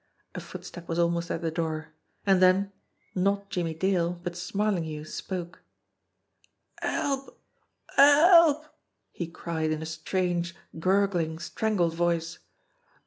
A 0.33 0.39
footstep 0.39 0.87
was 0.87 0.97
almost 0.97 1.29
at 1.29 1.43
the 1.43 1.51
door. 1.51 1.89
And 2.25 2.41
then, 2.41 2.71
not 3.13 3.51
Jimmie 3.51 3.75
Dale, 3.75 4.19
but 4.23 4.35
Smarlinghue 4.35 5.05
spoke. 5.05 5.61
"Help! 6.81 7.39
Help!" 7.97 8.65
he 9.11 9.27
cried 9.27 9.69
in 9.69 9.83
a 9.83 9.85
strange, 9.85 10.55
gurgling, 10.79 11.37
strangled 11.37 11.93
voice. 11.93 12.39